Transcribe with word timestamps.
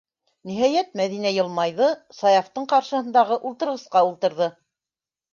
Ниһайәт, 0.51 0.87
Мәҙинә 1.01 1.33
йылмайҙы, 1.33 1.89
Саяфтың 2.19 2.65
ҡаршыһындағы 2.73 3.37
ултырғысҡа 3.51 4.03
ултырҙы: 4.09 4.49